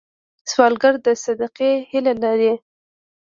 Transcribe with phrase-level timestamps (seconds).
[0.51, 2.53] سوالګر د صدقې هیله لري